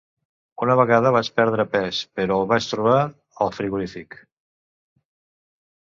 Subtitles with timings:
[0.65, 2.99] Una vegada vaig perdre pes, però el vaig trobar
[3.47, 4.23] al frigorífic.